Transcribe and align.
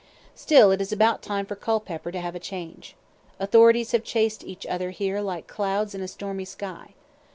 Still 0.33 0.71
it 0.71 0.81
is 0.81 0.91
about 0.91 1.21
time 1.21 1.45
for 1.45 1.55
Culpepper 1.55 2.11
to 2.11 2.19
have 2.19 2.33
a 2.33 2.39
change. 2.39 2.95
Authorities 3.39 3.91
have 3.91 4.03
chased 4.03 4.43
each 4.43 4.65
other 4.65 4.89
here 4.89 5.21
like 5.21 5.45
clouds 5.45 5.93
in 5.93 6.01
a 6.01 6.07
stormy 6.07 6.45
sky. 6.45 6.95